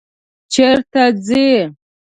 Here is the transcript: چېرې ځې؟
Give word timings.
چېرې 0.53 1.05
ځې؟ 1.25 1.47